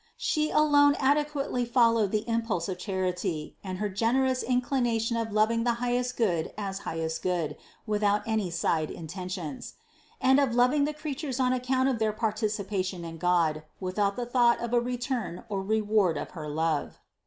[0.17, 5.73] She alone adequately followed the impulse of charity and her generous inclination of loving the
[5.75, 9.75] highest Good as highest Good, without any side intentions;
[10.19, 14.59] and of loving the creatures on account of their participation in God, without the thought
[14.59, 16.97] of a re turn or reward of her love.